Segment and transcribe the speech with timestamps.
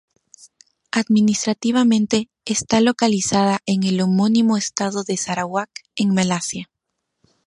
[0.89, 6.71] Administrativamente está localizada en el homónimo estado de Sarawak, en Malasia.